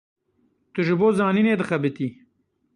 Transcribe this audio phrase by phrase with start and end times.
[0.73, 2.07] Tu ji bo zanînê dixebitî.